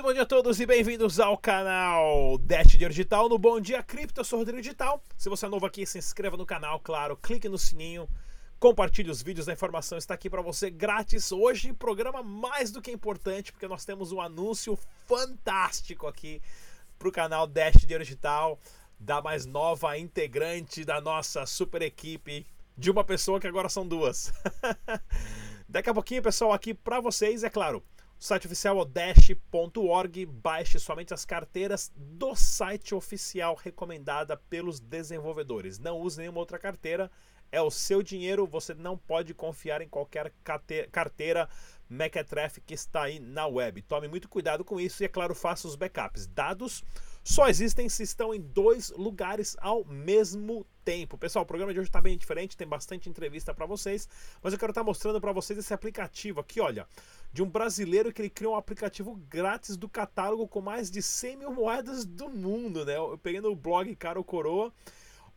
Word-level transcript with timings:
Muito 0.00 0.08
bom 0.08 0.12
dia 0.14 0.22
a 0.22 0.26
todos 0.26 0.58
e 0.58 0.64
bem-vindos 0.64 1.20
ao 1.20 1.36
canal 1.36 2.38
Dash 2.38 2.68
Dinheiro 2.68 2.90
Digital 2.90 3.28
no 3.28 3.36
Bom 3.36 3.60
Dia 3.60 3.82
Cripto. 3.82 4.18
Eu 4.18 4.24
sou 4.24 4.38
Rodrigo 4.38 4.62
Digital. 4.62 5.04
Se 5.14 5.28
você 5.28 5.44
é 5.44 5.48
novo 5.50 5.66
aqui, 5.66 5.84
se 5.84 5.98
inscreva 5.98 6.38
no 6.38 6.46
canal, 6.46 6.80
claro, 6.80 7.18
clique 7.18 7.50
no 7.50 7.58
sininho, 7.58 8.08
compartilhe 8.58 9.10
os 9.10 9.20
vídeos, 9.20 9.46
a 9.46 9.52
informação 9.52 9.98
está 9.98 10.14
aqui 10.14 10.30
para 10.30 10.40
você 10.40 10.70
grátis. 10.70 11.30
Hoje, 11.30 11.74
programa 11.74 12.22
mais 12.22 12.70
do 12.70 12.80
que 12.80 12.90
importante, 12.90 13.52
porque 13.52 13.68
nós 13.68 13.84
temos 13.84 14.10
um 14.10 14.22
anúncio 14.22 14.74
fantástico 15.06 16.06
aqui 16.06 16.40
para 16.98 17.08
o 17.08 17.12
canal 17.12 17.46
Dash 17.46 17.82
Dinheiro 17.82 18.02
Digital, 18.02 18.58
da 18.98 19.20
mais 19.20 19.44
nova 19.44 19.98
integrante 19.98 20.82
da 20.82 20.98
nossa 20.98 21.44
super 21.44 21.82
equipe, 21.82 22.46
de 22.74 22.90
uma 22.90 23.04
pessoa 23.04 23.38
que 23.38 23.46
agora 23.46 23.68
são 23.68 23.86
duas. 23.86 24.32
Daqui 25.68 25.90
a 25.90 25.94
pouquinho, 25.94 26.22
pessoal, 26.22 26.54
aqui 26.54 26.72
para 26.72 27.00
vocês, 27.00 27.44
é 27.44 27.50
claro, 27.50 27.84
site 28.20 28.46
oficial 28.46 28.78
é 28.78 28.82
o 28.82 28.84
dash.org. 28.84 30.26
Baixe 30.26 30.78
somente 30.78 31.14
as 31.14 31.24
carteiras 31.24 31.90
do 31.96 32.34
site 32.34 32.94
oficial 32.94 33.54
recomendada 33.54 34.36
pelos 34.36 34.78
desenvolvedores. 34.78 35.78
Não 35.78 35.98
use 35.98 36.18
nenhuma 36.18 36.38
outra 36.38 36.58
carteira. 36.58 37.10
É 37.50 37.60
o 37.60 37.70
seu 37.70 38.00
dinheiro, 38.02 38.46
você 38.46 38.74
não 38.74 38.96
pode 38.96 39.34
confiar 39.34 39.82
em 39.82 39.88
qualquer 39.88 40.32
carteira 40.92 41.48
Mequetrefe 41.88 42.60
que 42.60 42.74
está 42.74 43.02
aí 43.02 43.18
na 43.18 43.46
web. 43.46 43.82
Tome 43.82 44.06
muito 44.06 44.28
cuidado 44.28 44.64
com 44.64 44.78
isso 44.78 45.02
e, 45.02 45.06
é 45.06 45.08
claro, 45.08 45.34
faça 45.34 45.66
os 45.66 45.74
backups. 45.74 46.28
Dados 46.28 46.84
só 47.22 47.48
existem 47.48 47.88
se 47.88 48.02
estão 48.02 48.34
em 48.34 48.40
dois 48.40 48.90
lugares 48.90 49.56
ao 49.60 49.84
mesmo 49.84 50.66
tempo. 50.84 51.18
Pessoal, 51.18 51.44
o 51.44 51.46
programa 51.46 51.72
de 51.72 51.78
hoje 51.78 51.88
está 51.88 52.00
bem 52.00 52.16
diferente, 52.16 52.56
tem 52.56 52.66
bastante 52.66 53.08
entrevista 53.08 53.52
para 53.52 53.66
vocês, 53.66 54.08
mas 54.42 54.52
eu 54.52 54.58
quero 54.58 54.70
estar 54.70 54.80
tá 54.80 54.84
mostrando 54.84 55.20
para 55.20 55.32
vocês 55.32 55.58
esse 55.58 55.74
aplicativo 55.74 56.40
aqui, 56.40 56.60
olha, 56.60 56.86
de 57.32 57.42
um 57.42 57.48
brasileiro 57.48 58.12
que 58.12 58.22
ele 58.22 58.30
criou 58.30 58.54
um 58.54 58.56
aplicativo 58.56 59.14
grátis 59.28 59.76
do 59.76 59.88
catálogo 59.88 60.48
com 60.48 60.60
mais 60.60 60.90
de 60.90 61.02
100 61.02 61.36
mil 61.36 61.52
moedas 61.52 62.04
do 62.04 62.28
mundo, 62.28 62.84
né? 62.84 62.96
Eu 62.96 63.18
peguei 63.18 63.40
no 63.40 63.54
blog 63.54 63.94
Caro 63.96 64.24
Coroa. 64.24 64.72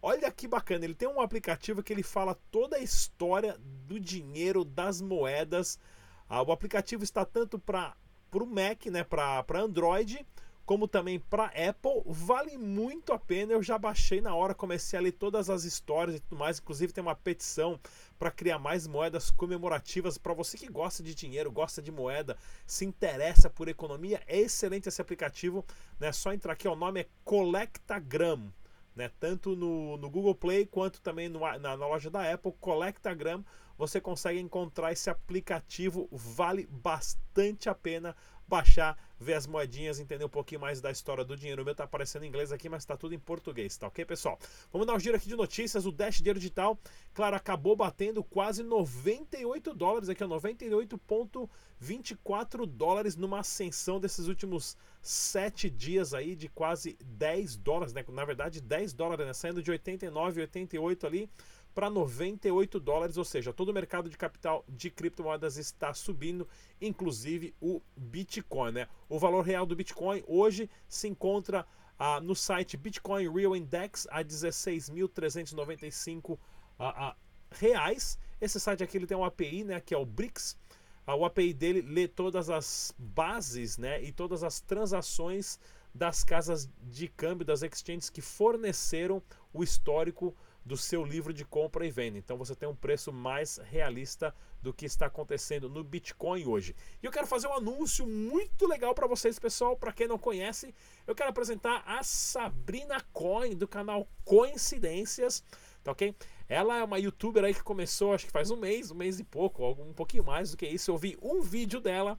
Olha 0.02 0.30
que 0.32 0.48
bacana, 0.48 0.86
ele 0.86 0.96
tem 0.96 1.08
um 1.08 1.22
aplicativo 1.22 1.84
que 1.84 1.94
ele 1.94 2.04
fala 2.04 2.36
toda 2.52 2.78
a 2.78 2.82
história 2.82 3.58
do 3.88 4.00
dinheiro, 4.00 4.66
das 4.66 5.02
moedas. 5.02 5.80
Ah, 6.28 6.42
o 6.42 6.52
aplicativo 6.52 7.04
está 7.04 7.24
tanto 7.24 7.60
para 7.60 7.96
o 8.34 8.46
Mac, 8.46 8.86
né, 8.88 9.04
para 9.04 9.46
Android, 9.62 10.26
como 10.66 10.88
também 10.88 11.20
para 11.20 11.46
Apple, 11.48 12.04
vale 12.06 12.58
muito 12.58 13.12
a 13.12 13.20
pena. 13.20 13.52
Eu 13.52 13.62
já 13.62 13.78
baixei 13.78 14.22
na 14.22 14.34
hora, 14.34 14.56
comecei 14.56 14.98
a 14.98 15.02
ler 15.02 15.12
todas 15.12 15.50
as 15.50 15.66
histórias 15.66 16.18
e 16.18 16.20
tudo 16.22 16.40
mais. 16.40 16.60
Inclusive, 16.60 16.94
tem 16.94 17.02
uma 17.02 17.16
petição 17.16 17.80
para 18.18 18.32
criar 18.32 18.60
mais 18.60 18.88
moedas 18.88 19.30
comemorativas. 19.30 20.18
Para 20.18 20.34
você 20.34 20.58
que 20.58 20.70
gosta 20.70 21.04
de 21.04 21.14
dinheiro, 21.14 21.52
gosta 21.52 21.82
de 21.82 21.92
moeda, 21.92 22.38
se 22.66 22.86
interessa 22.86 23.50
por 23.50 23.68
economia, 23.68 24.22
é 24.26 24.40
excelente 24.40 24.88
esse 24.88 25.02
aplicativo. 25.02 25.66
Né? 26.00 26.12
Só 26.14 26.32
entrar 26.32 26.54
aqui, 26.54 26.68
o 26.68 26.76
nome 26.76 27.02
é 27.02 27.08
Collectagram. 27.26 28.52
Né? 28.96 29.12
Tanto 29.20 29.56
no, 29.58 29.98
no 29.98 30.10
Google 30.10 30.36
Play 30.36 30.66
quanto 30.66 31.02
também 31.02 31.28
no, 31.28 31.40
na, 31.40 31.60
na 31.60 31.88
loja 31.88 32.10
da 32.10 32.32
Apple, 32.32 32.54
Collectagram, 32.62 33.44
você 33.78 34.00
consegue 34.00 34.40
encontrar 34.40 34.94
esse 34.94 35.10
aplicativo. 35.10 36.08
Vale 36.10 36.66
bastante 36.68 37.68
a 37.68 37.76
pena 37.76 38.16
baixar, 38.48 38.98
ver 39.24 39.34
as 39.34 39.48
moedinhas, 39.48 40.00
entender 40.00 40.26
um 40.26 40.30
pouquinho 40.30 40.62
mais 40.62 40.82
da 40.82 40.92
história 40.92 41.24
do 41.24 41.36
dinheiro. 41.36 41.62
O 41.62 41.66
meu 41.66 41.74
tá 41.74 41.86
aparecendo 41.86 42.24
em 42.24 42.28
inglês 42.28 42.52
aqui, 42.52 42.70
mas 42.70 42.86
tá 42.86 42.96
tudo 42.96 43.16
em 43.16 43.20
português, 43.20 43.76
tá 43.78 43.88
ok, 43.88 44.06
pessoal? 44.06 44.38
Vamos 44.72 44.86
dar 44.86 44.94
um 44.94 45.00
giro 45.00 45.16
aqui 45.16 45.28
de 45.28 45.36
notícias. 45.36 45.86
O 45.86 45.92
Dash 45.92 46.18
Dinheiro 46.18 46.40
Digital, 46.40 46.78
claro, 47.14 47.36
acabou 47.36 47.76
batendo 47.76 48.24
quase 48.24 48.62
98 48.62 49.74
dólares 49.74 50.10
aqui, 50.10 50.24
ó, 50.24 50.28
98,24 50.28 52.66
dólares 52.66 53.16
numa 53.16 53.40
ascensão 53.40 54.00
desses 54.00 54.28
últimos 54.28 54.78
sete 55.02 55.70
dias 55.70 56.14
aí 56.14 56.36
de 56.36 56.48
quase 56.48 56.98
10 57.04 57.58
dólares, 57.58 57.94
né? 57.94 58.06
Na 58.10 58.26
verdade, 58.26 58.62
10 58.62 58.94
dólares, 58.94 59.26
né? 59.26 59.34
Saindo 59.34 59.64
de 59.64 59.72
89, 59.72 60.42
88 60.42 61.08
ali 61.08 61.30
para 61.74 61.90
98 61.90 62.80
dólares, 62.80 63.18
ou 63.18 63.26
seja, 63.26 63.52
todo 63.52 63.70
o 63.70 63.74
mercado 63.74 64.10
de 64.10 64.18
capital 64.18 64.64
de 64.68 64.90
criptomoedas 64.90 65.58
está 65.58 65.94
subindo, 65.94 66.48
inclusive 66.80 67.54
o 67.60 67.82
Bitcoin. 67.96 68.72
Né? 68.72 68.88
O 69.10 69.20
valor 69.20 69.42
real 69.42 69.66
do 69.66 69.76
Bitcoin 69.76 70.24
hoje 70.28 70.70
se 70.88 71.08
encontra 71.08 71.66
ah, 71.98 72.20
no 72.20 72.36
site 72.36 72.78
Bitcoin 72.78 73.32
Real 73.32 73.56
Index 73.56 74.08
a 74.12 74.24
16.395 74.24 76.38
ah, 76.80 77.10
ah, 77.10 77.16
reais. 77.52 78.18
Esse 78.40 78.60
site 78.60 78.84
aqui 78.84 78.98
ele 78.98 79.08
tem 79.08 79.18
um 79.18 79.24
API, 79.24 79.64
né, 79.64 79.80
que 79.80 79.94
é 79.94 79.98
o 79.98 80.06
BRICS. 80.06 80.58
Ah, 81.06 81.16
o 81.16 81.26
API 81.26 81.54
dele 81.54 81.82
lê 81.82 82.08
todas 82.08 82.50
as 82.50 82.94
bases 82.98 83.78
né, 83.78 84.02
e 84.04 84.12
todas 84.12 84.44
as 84.44 84.62
transações 84.62 85.60
das 85.94 86.24
casas 86.24 86.68
de 86.82 87.08
câmbio, 87.08 87.46
das 87.46 87.62
exchanges 87.62 88.10
que 88.10 88.22
forneceram 88.22 89.22
o 89.54 89.64
histórico 89.64 90.36
do 90.66 90.78
seu 90.78 91.04
livro 91.04 91.34
de 91.34 91.44
compra 91.44 91.86
e 91.86 91.92
venda. 91.92 92.18
Então 92.18 92.38
você 92.38 92.56
tem 92.56 92.68
um 92.68 92.76
preço 92.76 93.12
mais 93.12 93.58
realista 93.58 94.34
do 94.62 94.74
que 94.74 94.86
está 94.86 95.08
acontecendo 95.08 95.70
no 95.70 95.84
Bitcoin 95.84 96.46
hoje. 96.46 96.76
E 97.02 97.06
eu 97.06 97.12
quero 97.12 97.28
fazer 97.28 97.48
um 97.48 97.54
anúncio 97.54 98.08
muito 98.08 98.66
legal 98.66 98.96
para 98.96 99.08
vocês, 99.08 99.38
pessoal. 99.38 99.76
Para 99.76 99.92
quem 99.92 100.08
não 100.08 100.18
conhece, 100.18 100.74
eu 101.06 101.14
quero 101.14 101.30
apresentar 101.30 101.84
a 101.86 102.02
Sabrina 102.02 103.02
Coin 103.12 103.56
do 103.56 103.68
canal 103.68 104.08
Coincidências, 104.24 105.44
tá 105.84 105.92
ok? 105.92 106.16
Ela 106.48 106.78
é 106.78 106.84
uma 106.84 107.00
youtuber 107.00 107.44
aí 107.44 107.54
que 107.54 107.64
começou, 107.64 108.14
acho 108.14 108.26
que 108.26 108.32
faz 108.32 108.52
um 108.52 108.58
mês, 108.58 108.90
um 108.90 108.96
mês 108.96 109.20
e 109.20 109.24
pouco, 109.24 109.70
um 109.72 109.94
pouquinho 109.94 110.24
mais 110.24 110.52
do 110.52 110.58
que 110.58 110.68
isso. 110.68 110.92
Eu 110.92 110.98
vi 110.98 111.18
um 111.22 111.42
vídeo 111.42 111.82
dela 111.82 112.18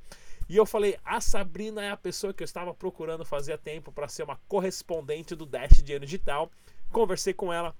e 0.48 0.56
eu 0.56 0.66
falei: 0.66 0.98
a 1.02 1.20
Sabrina 1.20 1.82
é 1.82 1.90
a 1.90 1.96
pessoa 1.96 2.34
que 2.34 2.42
eu 2.42 2.46
estava 2.46 2.74
procurando 2.74 3.24
fazia 3.24 3.56
tempo 3.56 3.90
para 3.90 4.08
ser 4.08 4.24
uma 4.24 4.36
correspondente 4.48 5.34
do 5.34 5.46
Dash 5.46 5.82
Dinheiro 5.82 6.04
Digital. 6.04 6.50
Conversei 6.90 7.32
com 7.32 7.52
ela 7.52 7.74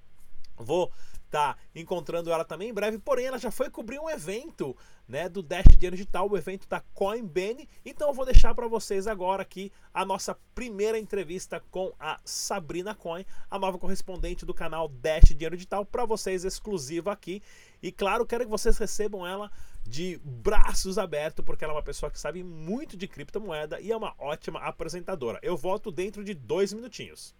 Vou 0.57 0.91
estar 1.25 1.55
tá 1.55 1.59
encontrando 1.75 2.31
ela 2.31 2.45
também 2.45 2.69
em 2.69 2.73
breve, 2.73 2.97
porém 2.97 3.25
ela 3.25 3.37
já 3.37 3.51
foi 3.51 3.69
cobrir 3.69 3.99
um 3.99 4.09
evento 4.09 4.75
né, 5.07 5.27
do 5.27 5.43
Dash 5.43 5.65
Dinheiro 5.67 5.95
Digital, 5.95 6.29
o 6.29 6.37
evento 6.37 6.67
da 6.67 6.79
Coinbase. 6.93 7.67
Então 7.85 8.07
eu 8.07 8.13
vou 8.13 8.25
deixar 8.25 8.55
para 8.55 8.67
vocês 8.67 9.07
agora 9.07 9.41
aqui 9.41 9.71
a 9.93 10.05
nossa 10.05 10.37
primeira 10.53 10.97
entrevista 10.97 11.61
com 11.69 11.93
a 11.99 12.19
Sabrina 12.23 12.95
Coin, 12.95 13.25
a 13.49 13.59
nova 13.59 13.77
correspondente 13.77 14.45
do 14.45 14.53
canal 14.53 14.87
Dash 14.87 15.29
Dinheiro 15.29 15.57
Digital, 15.57 15.85
para 15.85 16.05
vocês 16.05 16.45
exclusiva 16.45 17.11
aqui. 17.11 17.41
E 17.83 17.91
claro, 17.91 18.25
quero 18.25 18.45
que 18.45 18.49
vocês 18.49 18.77
recebam 18.77 19.27
ela 19.27 19.51
de 19.85 20.19
braços 20.23 20.97
abertos, 20.97 21.45
porque 21.45 21.63
ela 21.63 21.73
é 21.73 21.75
uma 21.75 21.83
pessoa 21.83 22.09
que 22.09 22.19
sabe 22.19 22.43
muito 22.43 22.97
de 22.97 23.07
criptomoeda 23.07 23.79
e 23.79 23.91
é 23.91 23.97
uma 23.97 24.15
ótima 24.17 24.59
apresentadora. 24.59 25.39
Eu 25.43 25.55
volto 25.55 25.91
dentro 25.91 26.23
de 26.23 26.33
dois 26.33 26.73
minutinhos. 26.73 27.35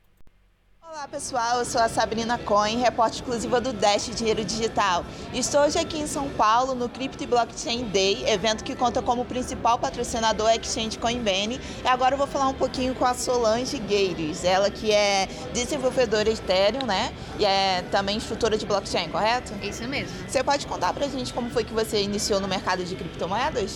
Olá 0.96 1.10
pessoal, 1.10 1.60
eu 1.60 1.66
sou 1.66 1.82
a 1.82 1.90
Sabrina 1.90 2.38
Coin, 2.38 2.78
repórter 2.78 3.20
exclusiva 3.20 3.60
do 3.60 3.74
Dash 3.74 4.10
Dinheiro 4.16 4.46
Digital. 4.46 5.06
Estou 5.34 5.60
hoje 5.60 5.78
aqui 5.78 6.00
em 6.00 6.08
São 6.08 6.30
Paulo 6.30 6.74
no 6.74 6.88
Crypto 6.88 7.22
e 7.22 7.28
Blockchain 7.28 7.84
Day, 7.90 8.24
evento 8.30 8.64
que 8.64 8.74
conta 8.74 9.02
como 9.02 9.26
principal 9.26 9.78
patrocinador 9.78 10.48
a 10.48 10.56
Exchange 10.56 10.98
Coinbase. 10.98 11.60
E 11.84 11.88
agora 11.88 12.14
eu 12.14 12.18
vou 12.18 12.26
falar 12.26 12.48
um 12.48 12.54
pouquinho 12.54 12.96
com 12.96 13.04
a 13.04 13.14
Solange 13.14 13.78
Gueiros, 13.78 14.46
ela 14.46 14.70
que 14.70 14.90
é 14.90 15.28
desenvolvedora 15.54 16.30
Ethereum, 16.30 16.86
né? 16.86 17.14
E 17.38 17.44
é 17.44 17.84
também 17.92 18.16
instrutora 18.16 18.58
de 18.58 18.66
blockchain, 18.66 19.10
correto? 19.10 19.52
Isso 19.62 19.86
mesmo. 19.90 20.16
Você 20.26 20.42
pode 20.46 20.66
contar 20.66 20.94
pra 20.94 21.10
gente 21.10 21.34
como 21.34 21.50
foi 21.50 21.66
que 21.66 21.74
você 21.74 22.02
iniciou 22.02 22.40
no 22.40 22.48
mercado 22.48 22.86
de 22.86 22.96
criptomoedas? 22.96 23.76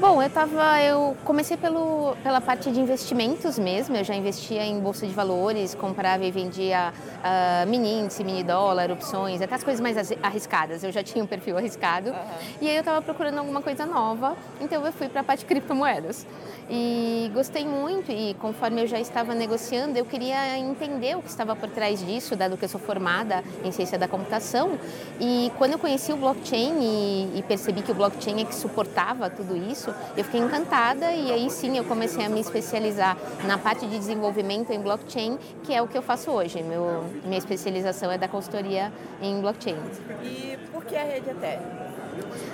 Bom, 0.00 0.20
eu 0.20 0.28
tava, 0.28 0.82
eu 0.82 1.16
comecei 1.24 1.56
pelo, 1.56 2.16
pela 2.22 2.40
parte 2.40 2.70
de 2.70 2.80
investimentos 2.80 3.58
mesmo. 3.58 3.96
Eu 3.96 4.02
já 4.02 4.14
investia 4.14 4.64
em 4.64 4.80
bolsa 4.80 5.06
de 5.06 5.14
valores, 5.14 5.72
comprava 5.74 6.24
e 6.24 6.32
vendia 6.32 6.92
uh, 6.92 7.68
mini 7.68 8.00
índice, 8.00 8.24
mini 8.24 8.42
dólar, 8.42 8.90
opções, 8.90 9.40
até 9.40 9.54
as 9.54 9.62
coisas 9.62 9.80
mais 9.80 10.12
arriscadas. 10.20 10.82
Eu 10.82 10.90
já 10.90 11.02
tinha 11.02 11.22
um 11.22 11.26
perfil 11.28 11.56
arriscado. 11.56 12.10
Uhum. 12.10 12.16
E 12.60 12.68
aí 12.68 12.74
eu 12.74 12.80
estava 12.80 13.00
procurando 13.00 13.38
alguma 13.38 13.62
coisa 13.62 13.86
nova, 13.86 14.36
então 14.60 14.84
eu 14.84 14.92
fui 14.92 15.08
para 15.08 15.20
a 15.20 15.24
parte 15.24 15.40
de 15.40 15.46
criptomoedas 15.54 16.26
e 16.68 17.30
gostei 17.34 17.66
muito 17.66 18.10
e 18.10 18.34
conforme 18.40 18.82
eu 18.82 18.86
já 18.86 18.98
estava 18.98 19.34
negociando 19.34 19.98
eu 19.98 20.04
queria 20.04 20.58
entender 20.58 21.14
o 21.16 21.20
que 21.20 21.28
estava 21.28 21.54
por 21.54 21.68
trás 21.68 22.04
disso 22.04 22.34
dado 22.34 22.56
que 22.56 22.64
eu 22.64 22.68
sou 22.68 22.80
formada 22.80 23.44
em 23.62 23.70
ciência 23.70 23.98
da 23.98 24.08
computação 24.08 24.78
e 25.20 25.52
quando 25.58 25.72
eu 25.72 25.78
conheci 25.78 26.12
o 26.12 26.16
blockchain 26.16 26.78
e, 26.80 27.38
e 27.38 27.44
percebi 27.46 27.82
que 27.82 27.92
o 27.92 27.94
blockchain 27.94 28.40
é 28.40 28.44
que 28.46 28.54
suportava 28.54 29.28
tudo 29.28 29.54
isso 29.56 29.83
eu 30.16 30.24
fiquei 30.24 30.40
encantada 30.40 31.12
e 31.12 31.32
aí 31.32 31.50
sim 31.50 31.76
eu 31.76 31.84
comecei 31.84 32.24
a 32.24 32.28
me 32.28 32.40
especializar 32.40 33.16
na 33.46 33.58
parte 33.58 33.86
de 33.86 33.98
desenvolvimento 33.98 34.70
em 34.70 34.80
blockchain 34.80 35.38
que 35.62 35.74
é 35.74 35.82
o 35.82 35.88
que 35.88 35.96
eu 35.96 36.02
faço 36.02 36.30
hoje. 36.30 36.62
Meu, 36.62 37.04
minha 37.24 37.38
especialização 37.38 38.10
é 38.10 38.18
da 38.18 38.28
consultoria 38.28 38.92
em 39.20 39.40
blockchain. 39.40 39.76
E 40.22 40.58
por 40.72 40.84
que 40.84 40.96
a 40.96 41.04
rede 41.04 41.30
Ethereum 41.30 41.93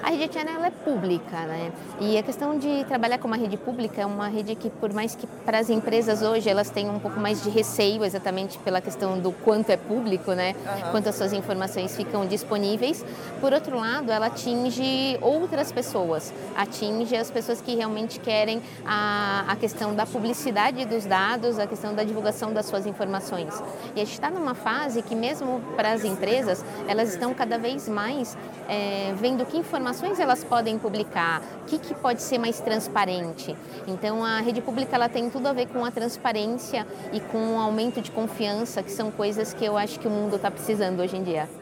A 0.02 0.10
rede 0.10 0.32
Channel 0.32 0.54
ela 0.54 0.66
é 0.68 0.70
pública, 0.70 1.40
né? 1.46 1.70
E 2.00 2.16
a 2.16 2.22
questão 2.22 2.58
de 2.58 2.84
trabalhar 2.84 3.18
com 3.18 3.26
uma 3.26 3.36
rede 3.36 3.56
pública 3.56 4.00
é 4.00 4.06
uma 4.06 4.28
rede 4.28 4.54
que, 4.54 4.70
por 4.70 4.92
mais 4.92 5.14
que 5.14 5.26
para 5.44 5.58
as 5.58 5.68
empresas 5.68 6.22
hoje 6.22 6.48
elas 6.48 6.70
tenham 6.70 6.94
um 6.96 6.98
pouco 6.98 7.20
mais 7.20 7.42
de 7.42 7.50
receio, 7.50 8.04
exatamente 8.04 8.58
pela 8.58 8.80
questão 8.80 9.18
do 9.18 9.30
quanto 9.32 9.70
é 9.70 9.76
público, 9.76 10.32
né? 10.32 10.54
Uhum. 10.54 10.90
Quanto 10.90 11.08
as 11.08 11.14
suas 11.14 11.32
informações 11.32 11.96
ficam 11.96 12.26
disponíveis. 12.26 13.04
Por 13.40 13.52
outro 13.52 13.78
lado, 13.78 14.10
ela 14.10 14.26
atinge 14.26 15.18
outras 15.20 15.70
pessoas, 15.70 16.32
atinge 16.56 17.14
as 17.14 17.30
pessoas 17.30 17.60
que 17.60 17.74
realmente 17.74 18.18
querem 18.20 18.62
a, 18.86 19.44
a 19.48 19.56
questão 19.56 19.94
da 19.94 20.06
publicidade 20.06 20.84
dos 20.86 21.04
dados, 21.04 21.58
a 21.58 21.66
questão 21.66 21.94
da 21.94 22.04
divulgação 22.04 22.52
das 22.52 22.66
suas 22.66 22.86
informações. 22.86 23.62
E 23.94 24.00
a 24.00 24.04
gente 24.04 24.14
está 24.14 24.30
numa 24.30 24.54
fase 24.54 25.02
que 25.02 25.14
mesmo 25.14 25.60
para 25.76 25.92
as 25.92 26.04
empresas, 26.04 26.64
elas 26.88 27.10
estão 27.10 27.34
cada 27.34 27.58
vez 27.58 27.88
mais 27.88 28.36
é, 28.68 29.12
vendo 29.16 29.44
que 29.50 29.58
informações 29.58 30.20
elas 30.20 30.44
podem 30.44 30.78
publicar, 30.78 31.42
o 31.62 31.64
que, 31.66 31.78
que 31.78 31.94
pode 31.94 32.22
ser 32.22 32.38
mais 32.38 32.60
transparente. 32.60 33.56
Então 33.86 34.24
a 34.24 34.40
rede 34.40 34.60
pública 34.60 34.94
ela 34.94 35.08
tem 35.08 35.28
tudo 35.28 35.48
a 35.48 35.52
ver 35.52 35.66
com 35.66 35.84
a 35.84 35.90
transparência 35.90 36.86
e 37.12 37.20
com 37.20 37.56
o 37.56 37.58
aumento 37.58 38.00
de 38.00 38.10
confiança, 38.10 38.82
que 38.82 38.92
são 38.92 39.10
coisas 39.10 39.52
que 39.52 39.64
eu 39.64 39.76
acho 39.76 39.98
que 39.98 40.06
o 40.06 40.10
mundo 40.10 40.36
está 40.36 40.50
precisando 40.50 41.00
hoje 41.00 41.16
em 41.16 41.22
dia. 41.22 41.59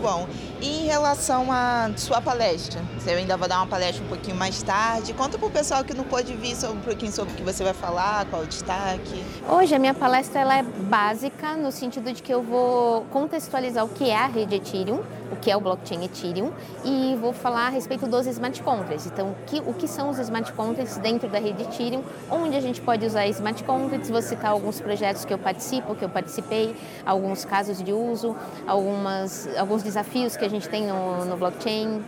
Bom, 0.00 0.26
em 0.62 0.86
relação 0.86 1.52
à 1.52 1.90
sua 1.94 2.22
palestra, 2.22 2.80
você 2.98 3.10
ainda 3.10 3.36
vai 3.36 3.46
dar 3.46 3.58
uma 3.58 3.66
palestra 3.66 4.02
um 4.02 4.08
pouquinho 4.08 4.34
mais 4.34 4.62
tarde. 4.62 5.12
Conta 5.12 5.36
para 5.36 5.46
o 5.46 5.50
pessoal 5.50 5.84
que 5.84 5.92
não 5.92 6.04
pode 6.04 6.34
vir 6.34 6.56
sobre, 6.56 6.78
um 6.78 6.80
pouquinho 6.80 7.12
sobre 7.12 7.34
o 7.34 7.36
que 7.36 7.42
você 7.42 7.62
vai 7.62 7.74
falar, 7.74 8.24
qual 8.26 8.42
o 8.42 8.46
destaque. 8.46 9.22
Hoje 9.46 9.74
a 9.74 9.78
minha 9.78 9.92
palestra 9.92 10.40
ela 10.40 10.56
é 10.56 10.62
básica 10.62 11.54
no 11.54 11.70
sentido 11.70 12.10
de 12.12 12.22
que 12.22 12.32
eu 12.32 12.42
vou 12.42 13.02
contextualizar 13.10 13.84
o 13.84 13.90
que 13.90 14.08
é 14.08 14.16
a 14.16 14.26
rede 14.26 14.54
Ethereum, 14.54 15.02
o 15.30 15.36
que 15.36 15.50
é 15.50 15.56
o 15.56 15.60
blockchain 15.60 16.04
Ethereum 16.04 16.50
e 16.84 17.16
vou 17.20 17.32
falar 17.32 17.66
a 17.66 17.68
respeito 17.68 18.06
dos 18.06 18.26
smart 18.26 18.62
contracts. 18.62 19.06
Então, 19.06 19.30
o 19.30 19.36
que, 19.46 19.60
o 19.60 19.74
que 19.74 19.86
são 19.86 20.10
os 20.10 20.18
smart 20.18 20.52
contracts 20.52 20.96
dentro 20.96 21.28
da 21.28 21.38
rede 21.38 21.62
Ethereum, 21.62 22.02
onde 22.30 22.56
a 22.56 22.60
gente 22.60 22.80
pode 22.80 23.04
usar 23.06 23.26
smart 23.28 23.62
contracts, 23.64 24.10
vou 24.10 24.22
citar 24.22 24.50
alguns 24.50 24.80
projetos 24.80 25.24
que 25.24 25.32
eu 25.32 25.38
participo, 25.38 25.94
que 25.94 26.04
eu 26.04 26.08
participei, 26.08 26.74
alguns 27.04 27.44
casos 27.44 27.82
de 27.82 27.92
uso, 27.92 28.34
algumas, 28.66 29.48
alguns 29.56 29.79
desafios 29.82 30.36
que 30.36 30.44
a 30.44 30.48
gente 30.48 30.68
tem 30.68 30.86
no, 30.86 31.24
no 31.24 31.36
blockchain. 31.36 32.02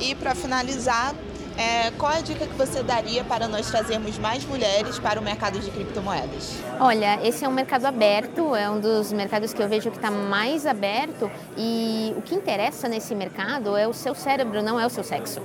E 0.00 0.14
para 0.14 0.34
finalizar, 0.34 1.14
é, 1.56 1.90
qual 1.92 2.12
a 2.12 2.20
dica 2.20 2.46
que 2.46 2.54
você 2.54 2.82
daria 2.82 3.24
para 3.24 3.48
nós 3.48 3.70
trazermos 3.70 4.18
mais 4.18 4.44
mulheres 4.44 4.98
para 4.98 5.18
o 5.18 5.22
mercado 5.22 5.58
de 5.58 5.70
criptomoedas? 5.70 6.58
Olha, 6.78 7.18
esse 7.26 7.44
é 7.44 7.48
um 7.48 7.52
mercado 7.52 7.86
aberto, 7.86 8.54
é 8.54 8.68
um 8.68 8.78
dos 8.78 9.12
mercados 9.12 9.52
que 9.52 9.62
eu 9.62 9.68
vejo 9.68 9.90
que 9.90 9.96
está 9.96 10.10
mais 10.10 10.66
aberto 10.66 11.30
e 11.56 12.12
o 12.16 12.22
que 12.22 12.34
interessa 12.34 12.88
nesse 12.88 13.14
mercado 13.14 13.76
é 13.76 13.88
o 13.88 13.92
seu 13.92 14.14
cérebro, 14.14 14.62
não 14.62 14.78
é 14.78 14.86
o 14.86 14.90
seu 14.90 15.02
sexo. 15.02 15.40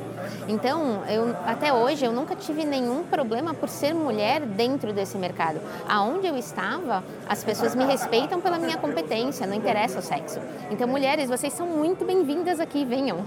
Então, 0.48 1.04
eu, 1.08 1.36
até 1.46 1.74
hoje 1.74 2.06
eu 2.06 2.12
nunca 2.12 2.36
tive 2.36 2.66
nenhum 2.66 3.04
problema 3.04 3.54
por 3.54 3.70
ser 3.70 3.94
mulher 3.94 4.42
dentro 4.42 4.94
desse 4.94 5.18
mercado. 5.18 5.62
Aonde 5.88 6.28
eu 6.28 6.38
estava, 6.38 7.04
as 7.28 7.44
pessoas 7.44 7.76
me 7.76 7.86
respeitam 7.86 8.42
pela 8.42 8.60
minha 8.60 8.78
competência, 8.78 9.48
não 9.48 9.56
interessa 9.56 10.00
o 10.00 10.02
sexo. 10.02 10.40
Então, 10.70 10.88
mulheres, 10.88 11.30
vocês 11.30 11.54
são 11.54 11.68
muito 11.68 12.06
bem-vindas 12.06 12.60
aqui, 12.60 12.86
venham. 12.86 13.24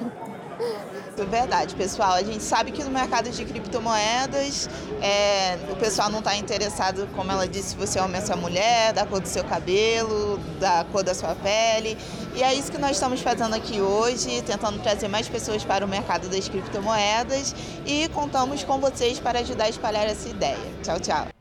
É 1.17 1.25
verdade, 1.25 1.75
pessoal. 1.75 2.13
A 2.13 2.23
gente 2.23 2.43
sabe 2.43 2.73
que 2.73 2.83
no 2.83 2.91
mercado 2.91 3.31
de 3.31 3.45
criptomoedas 3.45 4.69
é, 5.01 5.57
o 5.71 5.77
pessoal 5.77 6.11
não 6.11 6.19
está 6.19 6.37
interessado, 6.37 7.09
como 7.15 7.31
ela 7.31 7.47
disse, 7.47 7.71
se 7.71 7.77
você 7.77 7.99
é 7.99 8.03
homem 8.03 8.21
ou 8.21 8.33
é 8.33 8.37
mulher, 8.37 8.93
da 8.93 9.07
cor 9.07 9.21
do 9.21 9.29
seu 9.29 9.45
cabelo, 9.45 10.39
da 10.59 10.85
cor 10.91 11.03
da 11.03 11.15
sua 11.15 11.35
pele. 11.37 11.97
E 12.35 12.43
é 12.43 12.53
isso 12.53 12.71
que 12.71 12.79
nós 12.79 12.93
estamos 12.93 13.21
fazendo 13.21 13.55
aqui 13.55 13.81
hoje, 13.81 14.43
tentando 14.43 14.81
trazer 14.83 15.09
mais 15.09 15.29
pessoas 15.29 15.65
para 15.65 15.85
o 15.85 15.89
mercado 15.89 16.29
das 16.29 16.49
criptomoedas 16.49 17.55
e 17.87 18.09
contamos 18.09 18.65
com 18.65 18.79
vocês 18.81 19.19
para 19.21 19.41
ajudar 19.41 19.65
a 19.65 19.69
espalhar 19.69 20.07
essa 20.07 20.29
ideia. 20.29 20.59
Tchau, 20.83 20.99
tchau. 20.99 21.34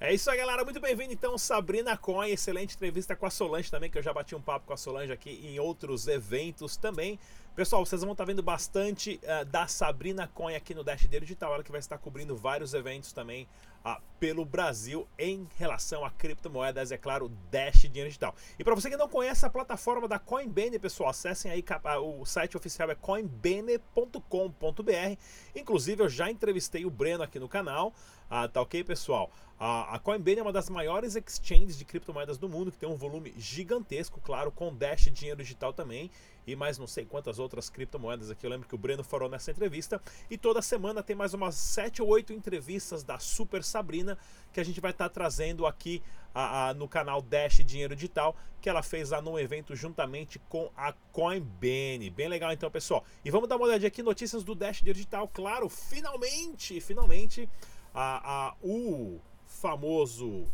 É 0.00 0.14
isso 0.14 0.30
aí, 0.30 0.38
galera. 0.38 0.62
Muito 0.62 0.78
bem-vindo, 0.78 1.12
então, 1.12 1.36
Sabrina 1.36 1.96
Coin. 1.96 2.30
Excelente 2.30 2.76
entrevista 2.76 3.16
com 3.16 3.26
a 3.26 3.30
Solange 3.30 3.68
também, 3.68 3.90
que 3.90 3.98
eu 3.98 4.02
já 4.02 4.12
bati 4.12 4.32
um 4.32 4.40
papo 4.40 4.64
com 4.64 4.72
a 4.72 4.76
Solange 4.76 5.12
aqui 5.12 5.28
em 5.42 5.58
outros 5.58 6.06
eventos 6.06 6.76
também. 6.76 7.18
Pessoal, 7.56 7.84
vocês 7.84 8.02
vão 8.02 8.12
estar 8.12 8.24
vendo 8.24 8.40
bastante 8.40 9.18
uh, 9.24 9.44
da 9.46 9.66
Sabrina 9.66 10.28
Coin 10.28 10.54
aqui 10.54 10.72
no 10.72 10.84
Dash 10.84 11.08
Digital, 11.08 11.52
ela 11.54 11.64
que 11.64 11.72
vai 11.72 11.80
estar 11.80 11.98
cobrindo 11.98 12.36
vários 12.36 12.72
eventos 12.72 13.12
também 13.12 13.48
uh, 13.84 14.00
pelo 14.20 14.44
Brasil 14.44 15.08
em 15.18 15.48
relação 15.58 16.04
a 16.04 16.10
criptomoedas, 16.12 16.92
é 16.92 16.96
claro, 16.96 17.28
Dash 17.50 17.80
Dinheiro 17.80 18.08
Digital. 18.08 18.32
E 18.56 18.62
para 18.62 18.76
você 18.76 18.88
que 18.88 18.96
não 18.96 19.08
conhece 19.08 19.44
a 19.44 19.50
plataforma 19.50 20.06
da 20.06 20.20
Coinbase, 20.20 20.78
pessoal, 20.78 21.10
acessem 21.10 21.50
aí, 21.50 21.64
uh, 21.98 22.20
o 22.20 22.24
site 22.24 22.56
oficial 22.56 22.88
é 22.92 22.94
coinbase.com.br. 22.94 24.22
Inclusive, 25.56 26.04
eu 26.04 26.08
já 26.08 26.30
entrevistei 26.30 26.86
o 26.86 26.90
Breno 26.90 27.24
aqui 27.24 27.40
no 27.40 27.48
canal, 27.48 27.92
tá 28.52 28.60
ok, 28.60 28.84
pessoal? 28.84 29.30
A, 29.60 29.98
Coinbase 29.98 30.38
é 30.38 30.42
uma 30.42 30.52
das 30.52 30.70
maiores 30.70 31.16
exchanges 31.16 31.76
de 31.76 31.84
criptomoedas 31.84 32.38
do 32.38 32.48
mundo, 32.48 32.70
que 32.70 32.78
tem 32.78 32.88
um 32.88 32.96
volume 32.96 33.34
gigantesco, 33.36 34.20
claro, 34.20 34.52
com 34.52 34.72
Dash 34.72 35.10
Dinheiro 35.12 35.42
Digital 35.42 35.72
também 35.72 36.10
e 36.46 36.56
mais 36.56 36.78
não 36.78 36.86
sei 36.86 37.04
quantas 37.04 37.38
outras 37.38 37.68
criptomoedas 37.68 38.30
aqui. 38.30 38.46
Eu 38.46 38.50
lembro 38.50 38.66
que 38.66 38.74
o 38.74 38.78
Breno 38.78 39.04
falou 39.04 39.28
nessa 39.28 39.50
entrevista. 39.50 40.00
E 40.30 40.38
toda 40.38 40.62
semana 40.62 41.02
tem 41.02 41.14
mais 41.14 41.34
umas 41.34 41.56
7 41.56 42.00
ou 42.00 42.08
8 42.08 42.32
entrevistas 42.32 43.02
da 43.02 43.18
Super 43.18 43.62
Sabrina 43.62 44.16
que 44.50 44.60
a 44.60 44.64
gente 44.64 44.80
vai 44.80 44.92
estar 44.92 45.08
tá 45.08 45.14
trazendo 45.14 45.66
aqui 45.66 46.02
a, 46.34 46.72
no 46.74 46.88
canal 46.88 47.20
Dash 47.20 47.56
Dinheiro 47.64 47.94
Digital, 47.94 48.34
que 48.62 48.68
ela 48.68 48.82
fez 48.82 49.10
lá 49.10 49.20
num 49.20 49.38
evento 49.38 49.76
juntamente 49.76 50.38
com 50.48 50.70
a 50.74 50.94
Coinbase. 51.12 52.10
Bem 52.10 52.28
legal 52.28 52.50
então, 52.52 52.70
pessoal. 52.70 53.04
E 53.24 53.30
vamos 53.30 53.48
dar 53.48 53.56
uma 53.56 53.66
olhadinha 53.66 53.88
aqui, 53.88 54.02
notícias 54.02 54.42
do 54.42 54.54
Dash 54.54 54.78
Dinheiro 54.78 54.96
Digital. 54.96 55.28
Claro, 55.28 55.68
finalmente, 55.68 56.80
finalmente, 56.80 57.48
a, 57.94 58.48
a, 58.48 58.54
o 58.62 59.20
famoso 59.46 60.46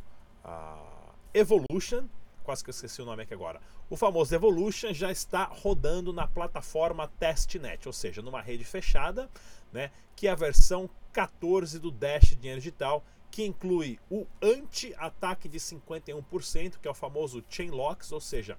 a 0.45 1.13
Evolution, 1.33 2.07
quase 2.45 2.63
que 2.63 2.71
eu 2.71 2.73
esqueci 2.73 3.03
o 3.03 3.05
nome 3.05 3.23
aqui 3.23 3.35
agora. 3.35 3.61
O 3.91 3.97
famoso 3.97 4.35
Evolution 4.35 4.93
já 4.93 5.11
está 5.11 5.45
rodando 5.45 6.13
na 6.13 6.27
plataforma 6.27 7.09
Testnet, 7.19 7.87
ou 7.87 7.93
seja, 7.93 8.23
numa 8.23 8.41
rede 8.41 8.65
fechada, 8.65 9.29
né, 9.73 9.91
que 10.15 10.29
é 10.29 10.31
a 10.31 10.35
versão 10.37 10.89
14 11.13 11.79
do 11.79 11.91
Dash 11.91 12.37
Dinheiro 12.37 12.61
Digital, 12.61 13.05
que 13.31 13.45
inclui 13.45 13.99
o 14.09 14.27
anti-ataque 14.41 15.49
de 15.49 15.59
51%, 15.59 16.79
que 16.81 16.87
é 16.87 16.91
o 16.91 16.95
famoso 16.95 17.43
Chain 17.49 17.71
Locks, 17.71 18.13
ou 18.13 18.21
seja, 18.21 18.57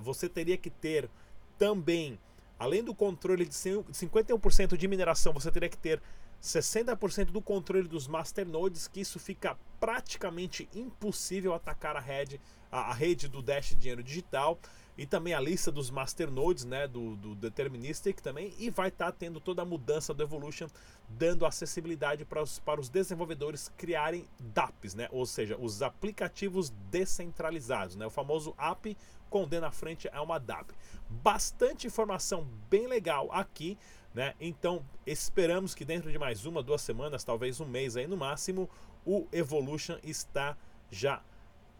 você 0.00 0.30
teria 0.30 0.56
que 0.56 0.70
ter 0.70 1.10
também, 1.58 2.18
além 2.58 2.82
do 2.82 2.94
controle 2.94 3.44
de 3.44 3.52
51% 3.52 4.78
de 4.78 4.88
mineração, 4.88 5.34
você 5.34 5.50
teria 5.50 5.68
que 5.68 5.76
ter 5.76 6.00
60% 6.42 7.26
do 7.26 7.40
controle 7.40 7.86
dos 7.86 8.08
masternodes, 8.08 8.88
que 8.88 9.00
isso 9.00 9.20
fica 9.20 9.56
praticamente 9.78 10.68
impossível 10.74 11.54
atacar 11.54 11.96
a 11.96 12.00
rede, 12.00 12.40
a, 12.70 12.90
a 12.90 12.92
rede 12.92 13.28
do 13.28 13.40
Dash 13.40 13.76
Dinheiro 13.78 14.02
Digital 14.02 14.58
e 14.98 15.06
também 15.06 15.32
a 15.32 15.40
lista 15.40 15.70
dos 15.70 15.90
masternodes, 15.90 16.64
né, 16.64 16.86
do, 16.86 17.16
do 17.16 17.34
Deterministic 17.34 18.20
também, 18.20 18.52
e 18.58 18.68
vai 18.68 18.88
estar 18.88 19.06
tá 19.06 19.12
tendo 19.12 19.40
toda 19.40 19.62
a 19.62 19.64
mudança 19.64 20.12
do 20.12 20.22
Evolution, 20.22 20.68
dando 21.08 21.46
acessibilidade 21.46 22.24
para 22.24 22.42
os, 22.42 22.58
para 22.58 22.80
os 22.80 22.88
desenvolvedores 22.88 23.70
criarem 23.76 24.26
DApps, 24.38 24.94
né, 24.94 25.08
ou 25.10 25.24
seja, 25.24 25.56
os 25.58 25.80
aplicativos 25.80 26.70
descentralizados, 26.90 27.96
né, 27.96 28.04
o 28.04 28.10
famoso 28.10 28.54
app 28.58 28.96
com 29.30 29.48
D 29.48 29.60
na 29.60 29.70
frente 29.70 30.10
é 30.12 30.20
uma 30.20 30.38
DApp. 30.38 30.74
Bastante 31.08 31.86
informação 31.86 32.46
bem 32.68 32.86
legal 32.86 33.32
aqui, 33.32 33.78
né? 34.14 34.34
Então 34.40 34.84
esperamos 35.06 35.74
que 35.74 35.84
dentro 35.84 36.10
de 36.10 36.18
mais 36.18 36.44
uma, 36.44 36.62
duas 36.62 36.82
semanas, 36.82 37.24
talvez 37.24 37.60
um 37.60 37.66
mês 37.66 37.96
aí 37.96 38.06
no 38.06 38.16
máximo, 38.16 38.68
o 39.04 39.26
Evolution 39.32 39.98
está 40.02 40.56
já 40.90 41.22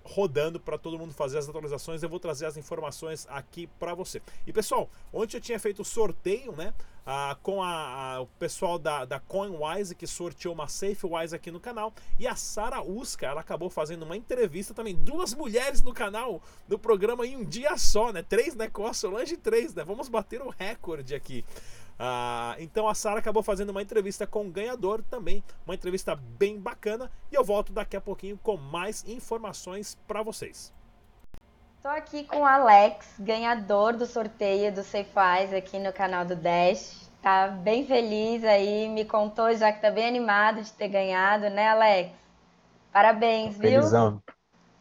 rodando 0.04 0.58
para 0.58 0.76
todo 0.76 0.98
mundo 0.98 1.14
fazer 1.14 1.38
as 1.38 1.48
atualizações. 1.48 2.02
Eu 2.02 2.08
vou 2.08 2.18
trazer 2.18 2.46
as 2.46 2.56
informações 2.56 3.26
aqui 3.30 3.66
para 3.78 3.94
você. 3.94 4.20
E 4.46 4.52
pessoal, 4.52 4.90
ontem 5.12 5.36
eu 5.36 5.40
tinha 5.40 5.58
feito 5.58 5.84
sorteio, 5.84 6.52
né? 6.52 6.74
Ah, 7.04 7.36
com 7.42 7.60
a, 7.60 8.14
a, 8.14 8.20
o 8.20 8.26
pessoal 8.26 8.78
da, 8.78 9.04
da 9.04 9.18
CoinWise 9.18 9.94
que 9.94 10.06
sorteou 10.06 10.54
uma 10.54 10.68
SafeWise 10.68 11.34
aqui 11.34 11.50
no 11.50 11.58
canal. 11.58 11.92
E 12.18 12.26
a 12.26 12.36
Sara 12.36 12.80
Uska, 12.82 13.26
ela 13.26 13.40
acabou 13.40 13.68
fazendo 13.68 14.04
uma 14.04 14.16
entrevista 14.16 14.72
também. 14.72 14.94
Duas 14.94 15.34
mulheres 15.34 15.82
no 15.82 15.92
canal, 15.92 16.40
no 16.68 16.78
programa 16.78 17.26
em 17.26 17.36
um 17.36 17.44
dia 17.44 17.76
só, 17.76 18.12
né? 18.12 18.22
Três, 18.22 18.54
né? 18.54 18.68
Com 18.68 18.86
a 18.86 18.92
Solange, 18.92 19.36
três, 19.36 19.74
né? 19.74 19.84
Vamos 19.84 20.08
bater 20.08 20.42
o 20.42 20.48
recorde 20.48 21.14
aqui. 21.14 21.44
Ah, 21.98 22.56
então 22.58 22.88
a 22.88 22.94
Sara 22.94 23.18
acabou 23.18 23.42
fazendo 23.42 23.70
uma 23.70 23.82
entrevista 23.82 24.26
com 24.26 24.46
o 24.46 24.50
ganhador 24.50 25.02
também, 25.10 25.42
uma 25.64 25.74
entrevista 25.74 26.16
bem 26.16 26.58
bacana. 26.58 27.10
E 27.30 27.34
eu 27.34 27.44
volto 27.44 27.72
daqui 27.72 27.96
a 27.96 28.00
pouquinho 28.00 28.38
com 28.42 28.56
mais 28.56 29.04
informações 29.06 29.96
para 30.06 30.22
vocês. 30.22 30.72
Estou 31.76 31.90
aqui 31.90 32.24
com 32.24 32.42
o 32.42 32.46
Alex, 32.46 33.16
ganhador 33.18 33.96
do 33.96 34.06
sorteio 34.06 34.72
do 34.72 34.84
Safeis 34.84 35.52
aqui 35.52 35.78
no 35.78 35.92
canal 35.92 36.24
do 36.24 36.36
Dash. 36.36 37.10
Tá 37.20 37.48
bem 37.48 37.84
feliz 37.84 38.44
aí, 38.44 38.88
me 38.88 39.04
contou 39.04 39.52
já 39.54 39.72
que 39.72 39.80
tá 39.80 39.90
bem 39.90 40.06
animado 40.06 40.62
de 40.62 40.72
ter 40.72 40.88
ganhado, 40.88 41.50
né, 41.50 41.68
Alex? 41.68 42.12
Parabéns, 42.92 43.56
viu? 43.56 43.70
Felizão. 43.70 44.22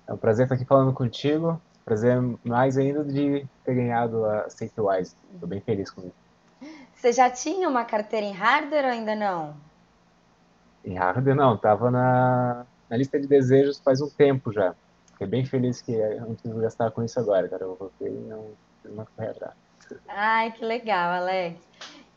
É 0.07 0.13
um 0.13 0.17
prazer 0.17 0.45
estar 0.45 0.55
aqui 0.55 0.65
falando 0.65 0.93
contigo. 0.93 1.61
Prazer 1.85 2.21
mais 2.43 2.77
ainda 2.77 3.03
de 3.03 3.47
ter 3.63 3.73
ganhado 3.73 4.25
a 4.25 4.49
Safewise. 4.49 5.15
Estou 5.33 5.47
bem 5.47 5.61
feliz 5.61 5.89
com 5.89 6.01
isso. 6.01 6.20
Você 7.01 7.11
já 7.13 7.31
tinha 7.31 7.67
uma 7.67 7.83
carteira 7.83 8.27
em 8.27 8.31
hardware 8.31 8.85
ou 8.85 8.91
ainda 8.91 9.15
não? 9.15 9.55
Em 10.85 10.93
hardware 10.93 11.35
não, 11.35 11.57
tava 11.57 11.89
na, 11.89 12.63
na 12.87 12.95
lista 12.95 13.19
de 13.19 13.25
desejos 13.25 13.79
faz 13.79 13.99
um 14.01 14.07
tempo 14.07 14.53
já. 14.53 14.75
Fiquei 15.13 15.25
bem 15.25 15.43
feliz 15.43 15.81
que 15.81 15.93
eu 15.93 16.21
não 16.21 16.35
preciso 16.35 16.61
gastar 16.61 16.91
com 16.91 17.03
isso 17.03 17.19
agora, 17.19 17.49
cara. 17.49 17.63
Eu 17.63 17.75
voltei 17.75 18.07
e 18.07 18.19
não, 18.29 18.51
não 18.85 19.03
correr 19.17 19.29
atrás. 19.29 19.55
Ai, 20.07 20.51
que 20.51 20.63
legal, 20.63 21.13
Alex. 21.13 21.59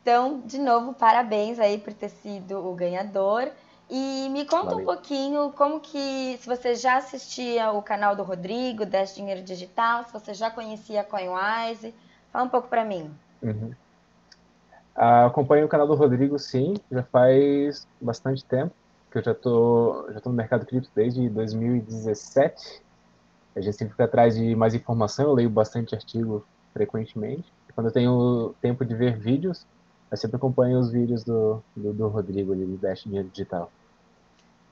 Então, 0.03 0.41
de 0.45 0.59
novo, 0.59 0.93
parabéns 0.93 1.59
aí 1.59 1.79
por 1.79 1.91
ter 1.91 2.09
sido 2.09 2.59
o 2.59 2.75
ganhador. 2.75 3.49
E 3.89 4.29
me 4.29 4.45
conta 4.45 4.65
Valeu. 4.65 4.81
um 4.81 4.85
pouquinho 4.85 5.51
como 5.53 5.79
que, 5.79 6.37
se 6.39 6.45
você 6.45 6.75
já 6.75 6.97
assistia 6.97 7.71
o 7.71 7.81
canal 7.81 8.15
do 8.15 8.21
Rodrigo, 8.21 8.85
10 8.85 9.15
Dinheiro 9.15 9.41
Digital, 9.41 10.03
se 10.03 10.13
você 10.13 10.35
já 10.35 10.51
conhecia 10.51 11.01
a 11.01 11.03
CoinWise, 11.03 11.91
fala 12.31 12.45
um 12.45 12.49
pouco 12.49 12.67
para 12.67 12.85
mim. 12.85 13.11
Uhum. 13.41 13.73
Uh, 14.95 15.27
acompanho 15.27 15.65
o 15.65 15.69
canal 15.69 15.85
do 15.85 15.93
Rodrigo, 15.93 16.39
sim, 16.39 16.75
já 16.89 17.03
faz 17.03 17.85
bastante 17.99 18.45
tempo, 18.45 18.73
que 19.11 19.17
eu 19.17 19.23
já 19.23 19.33
tô, 19.33 20.07
já 20.13 20.21
tô 20.21 20.29
no 20.29 20.35
mercado 20.35 20.65
cripto 20.65 20.89
desde 20.95 21.27
2017. 21.29 22.81
A 23.55 23.61
gente 23.61 23.75
sempre 23.75 23.91
fica 23.91 24.05
atrás 24.05 24.35
de 24.35 24.55
mais 24.55 24.73
informação, 24.73 25.25
eu 25.25 25.33
leio 25.33 25.49
bastante 25.49 25.93
artigo 25.93 26.45
frequentemente. 26.73 27.43
Quando 27.73 27.87
eu 27.87 27.91
tenho 27.91 28.55
tempo 28.61 28.85
de 28.85 28.95
ver 28.95 29.17
vídeos, 29.17 29.65
eu 30.09 30.17
sempre 30.17 30.37
acompanho 30.37 30.79
os 30.79 30.89
vídeos 30.89 31.25
do, 31.25 31.61
do, 31.75 31.93
do 31.93 32.07
Rodrigo 32.07 32.53
ali, 32.53 32.65
do 32.65 32.77
Dash 32.77 33.03
Dinheiro 33.03 33.27
Digital. 33.27 33.69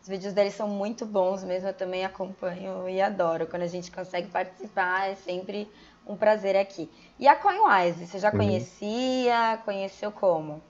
Os 0.04 0.10
vídeos 0.10 0.34
dele 0.34 0.52
são 0.52 0.68
muito 0.68 1.06
bons 1.06 1.46
mesmo, 1.46 1.70
eu 1.70 1.74
também 1.74 2.04
acompanho 2.04 2.90
e 2.90 3.02
adoro. 3.02 3.48
Quando 3.48 3.62
a 3.62 3.68
gente 3.68 3.90
consegue 3.90 4.28
participar, 4.28 5.10
é 5.10 5.16
sempre 5.16 5.66
um 6.06 6.18
prazer 6.18 6.58
aqui. 6.58 6.90
E 7.18 7.26
a 7.26 7.38
CoinWise, 7.38 8.06
você 8.06 8.20
já 8.20 8.30
uhum. 8.30 8.38
conhecia? 8.40 9.62
Conheceu 9.64 10.12
como? 10.12 10.62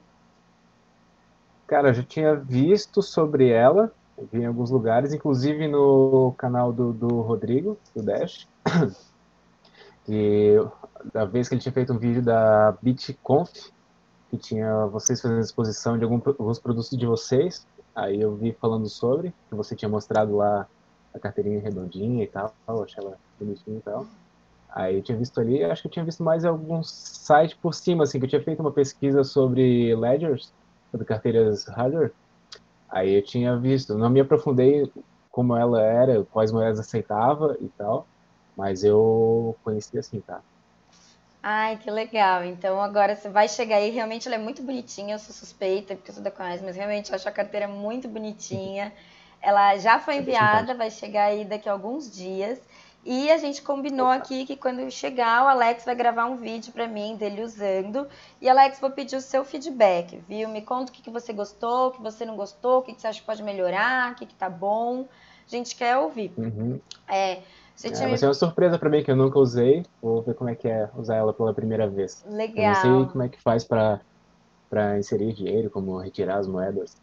Cara, 1.66 1.90
eu 1.90 1.94
já 1.96 2.04
tinha 2.04 2.36
visto 2.36 3.02
sobre 3.02 3.50
ela, 3.50 3.92
vi 4.32 4.42
em 4.42 4.46
alguns 4.46 4.70
lugares, 4.70 5.13
inclusive 5.13 5.68
no 5.68 6.36
canal 6.38 6.72
do, 6.72 6.94
do 6.94 7.22
Rodrigo, 7.22 7.75
do 7.96 8.04
Dash. 8.04 8.48
E 10.06 10.56
da 11.13 11.24
vez 11.24 11.48
que 11.48 11.56
ele 11.56 11.62
tinha 11.62 11.72
feito 11.72 11.94
um 11.94 11.98
vídeo 11.98 12.22
da 12.22 12.74
BitConf, 12.82 13.72
que 14.30 14.38
tinha 14.38 14.86
vocês 14.88 15.22
fazendo 15.22 15.40
exposição 15.40 15.98
de 15.98 16.04
algum, 16.04 16.22
alguns 16.25 16.60
produtos 16.60 16.90
de 16.90 17.06
vocês. 17.06 17.66
Aí 17.95 18.19
eu 18.19 18.35
vi 18.35 18.51
falando 18.53 18.89
sobre, 18.89 19.33
que 19.50 19.55
você 19.55 19.75
tinha 19.75 19.89
mostrado 19.89 20.35
lá 20.35 20.67
a 21.13 21.19
carteirinha 21.19 21.62
redondinha 21.62 22.23
e 22.23 22.27
tal, 22.27 22.53
eu 22.67 22.83
achei 22.83 23.03
ela 23.03 23.17
bonitinha 23.39 23.77
e 23.77 23.81
tal. 23.81 24.07
Aí 24.73 24.95
eu 24.95 25.03
tinha 25.03 25.17
visto 25.17 25.39
ali, 25.39 25.63
acho 25.63 25.83
que 25.83 25.88
eu 25.88 25.91
tinha 25.91 26.05
visto 26.05 26.23
mais 26.23 26.43
alguns 26.43 26.89
sites 26.89 27.55
por 27.55 27.73
cima, 27.73 28.03
assim, 28.03 28.19
que 28.19 28.25
eu 28.25 28.29
tinha 28.29 28.43
feito 28.43 28.59
uma 28.59 28.71
pesquisa 28.71 29.23
sobre 29.23 29.95
ledgers, 29.95 30.51
sobre 30.89 31.05
carteiras 31.05 31.65
hardware. 31.65 32.12
Aí 32.89 33.13
eu 33.13 33.23
tinha 33.23 33.55
visto, 33.57 33.95
não 33.95 34.09
me 34.09 34.19
aprofundei 34.19 34.91
como 35.29 35.55
ela 35.55 35.81
era, 35.81 36.23
quais 36.25 36.51
moedas 36.51 36.79
aceitava 36.79 37.55
e 37.59 37.67
tal, 37.77 38.07
mas 38.57 38.83
eu 38.83 39.55
conheci 39.63 39.97
assim, 39.97 40.19
tá? 40.21 40.41
Ai, 41.45 41.75
que 41.75 41.91
legal. 41.91 42.45
Então 42.45 42.81
agora 42.81 43.17
você 43.17 43.27
vai 43.27 43.50
chegar 43.50 43.75
aí. 43.75 43.89
Realmente 43.89 44.29
ela 44.29 44.35
é 44.35 44.39
muito 44.39 44.63
bonitinha. 44.63 45.15
Eu 45.15 45.19
sou 45.19 45.35
suspeita 45.35 45.93
porque 45.93 46.09
eu 46.09 46.15
sou 46.15 46.23
da 46.23 46.31
Coais, 46.31 46.62
mas 46.62 46.77
realmente 46.77 47.09
eu 47.09 47.15
acho 47.15 47.27
a 47.27 47.31
carteira 47.33 47.67
muito 47.67 48.07
bonitinha. 48.07 48.93
Ela 49.41 49.75
já 49.77 50.00
foi 50.00 50.15
enviada, 50.15 50.73
vai 50.73 50.89
chegar 50.89 51.25
aí 51.25 51.43
daqui 51.43 51.67
a 51.67 51.73
alguns 51.73 52.09
dias. 52.09 52.62
E 53.05 53.29
a 53.29 53.38
gente 53.38 53.62
combinou 53.62 54.07
aqui 54.07 54.45
que 54.45 54.55
quando 54.55 54.89
chegar, 54.89 55.43
o 55.43 55.47
Alex 55.50 55.83
vai 55.83 55.93
gravar 55.93 56.25
um 56.27 56.38
vídeo 56.38 56.71
para 56.71 56.88
mim 56.88 57.17
dele 57.17 57.41
usando. 57.41 58.07
E 58.41 58.47
Alex, 58.47 58.79
vou 58.79 58.89
pedir 58.91 59.17
o 59.17 59.21
seu 59.21 59.43
feedback, 59.43 60.23
viu? 60.29 60.47
Me 60.47 60.62
conta 60.62 60.89
o 60.89 60.95
que, 60.95 61.01
que 61.01 61.09
você 61.09 61.33
gostou, 61.33 61.88
o 61.89 61.91
que 61.91 62.01
você 62.01 62.23
não 62.25 62.38
gostou, 62.38 62.79
o 62.79 62.81
que, 62.81 62.93
que 62.93 63.01
você 63.01 63.07
acha 63.07 63.19
que 63.19 63.25
pode 63.25 63.43
melhorar, 63.43 64.13
o 64.13 64.15
que, 64.15 64.25
que 64.25 64.33
tá 64.33 64.50
bom. 64.50 65.05
A 65.45 65.50
gente 65.50 65.75
quer 65.75 65.97
ouvir. 65.97 66.31
Uhum. 66.38 66.79
É, 67.05 67.41
você 67.75 67.88
é, 67.88 68.08
Vai 68.08 68.18
ser 68.18 68.27
uma 68.27 68.34
surpresa 68.34 68.77
para 68.77 68.89
mim 68.89 69.03
que 69.03 69.12
eu 69.12 69.15
nunca 69.15 69.39
usei. 69.39 69.86
Vou 70.01 70.22
ver 70.22 70.36
como 70.36 70.50
é 70.50 70.56
que 70.56 70.68
é 70.68 70.89
usar 70.96 71.15
ela 71.15 71.34
pela 71.34 71.53
primeira 71.53 71.88
vez. 71.88 72.24
Legal. 72.30 72.65
Eu 72.65 72.89
não 72.89 73.03
sei 73.03 73.12
como 73.12 73.24
é 73.24 73.30
que 73.30 73.42
faz 73.42 73.63
para 73.63 74.00
para 74.70 74.98
inserir 74.98 75.34
dinheiro, 75.34 75.70
como 75.70 76.00
retirar 76.00 76.38
as 76.38 76.48
moedas. 76.48 76.98